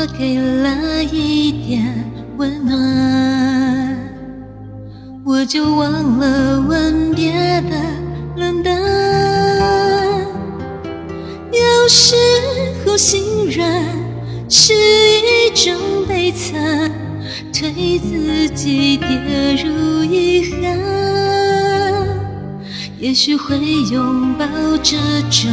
[0.00, 3.98] 你不过给了一点温暖，
[5.26, 7.32] 我就忘了吻别
[7.62, 7.76] 的
[8.36, 8.74] 冷淡。
[11.52, 12.16] 有时
[12.86, 13.84] 候心软
[14.48, 15.76] 是一种
[16.08, 16.90] 悲惨，
[17.52, 20.78] 推自己跌入遗憾，
[22.98, 24.46] 也许会拥抱
[24.82, 24.96] 这
[25.30, 25.50] 种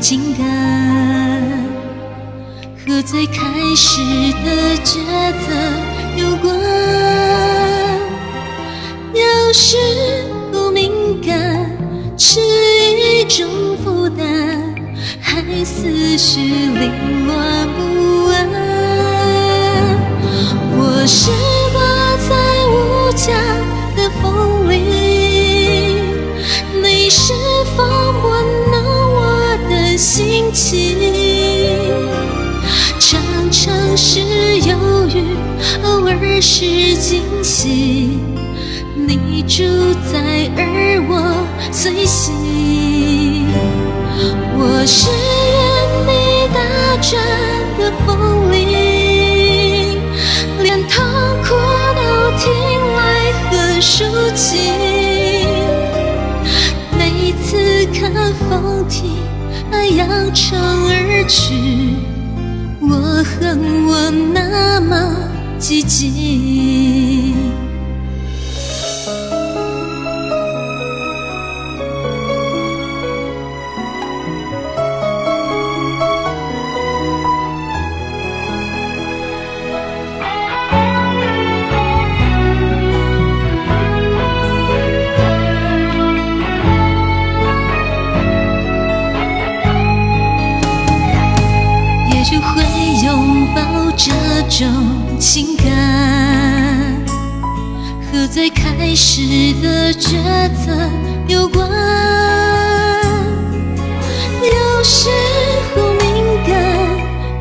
[0.00, 1.73] 情感。
[2.86, 3.34] 和最开
[3.74, 4.02] 始
[4.44, 4.92] 的抉
[5.32, 5.48] 择
[6.18, 6.54] 有关，
[9.14, 9.78] 有时
[10.52, 11.66] 不敏感
[12.18, 13.48] 是一种
[13.82, 14.74] 负担，
[15.18, 18.36] 还思绪凌乱不安。
[20.76, 21.30] 我是
[21.72, 21.80] 挂
[22.28, 22.36] 在
[22.68, 23.32] 无家
[23.96, 24.76] 的风铃，
[26.82, 27.32] 你是
[27.74, 28.74] 否温暖
[29.14, 29.18] 我
[29.70, 30.93] 的心情？
[36.40, 38.18] 是惊喜。
[38.96, 39.62] 你主
[40.10, 40.60] 宰，而
[41.08, 41.12] 我
[41.72, 42.32] 随行。
[44.56, 45.62] 我是原
[46.06, 46.10] 地
[46.54, 46.58] 打
[47.02, 47.12] 转
[47.78, 48.06] 的风
[48.52, 50.00] 铃，
[50.62, 51.04] 连痛
[51.42, 51.48] 苦
[51.96, 52.00] 都
[52.38, 52.42] 听
[52.96, 53.00] 来
[53.50, 53.92] 何抒
[54.34, 54.42] 情。
[56.96, 57.02] 每
[57.42, 58.02] 次看
[58.48, 59.10] 风停，
[59.70, 61.42] 爱扬长而去。
[62.80, 62.92] 我
[63.24, 63.90] 恨我
[64.32, 64.93] 那么
[65.64, 66.93] 寂静。
[94.56, 95.66] 种情感
[98.06, 100.12] 和最开始的抉
[100.64, 100.88] 择
[101.26, 101.68] 有关，
[104.40, 105.10] 有时
[105.74, 106.54] 候敏感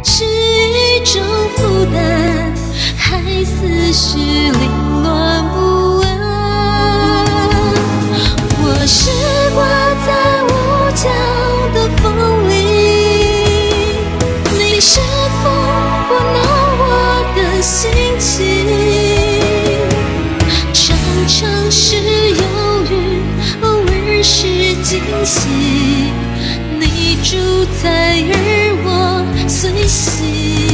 [0.03, 1.22] 是一种
[1.56, 2.51] 负担，
[2.97, 4.18] 害思绪
[4.50, 6.07] 凌乱不安。
[8.57, 9.12] 我是
[27.23, 27.38] 主
[27.81, 28.35] 宰，而
[28.84, 30.72] 我随行。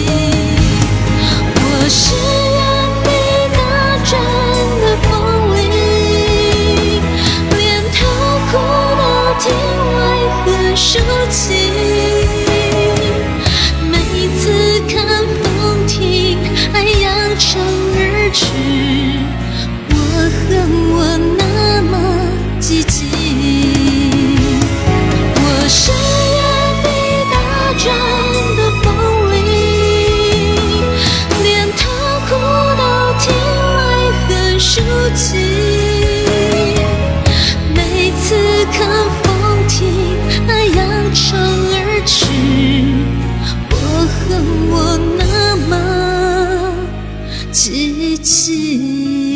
[48.59, 49.28] see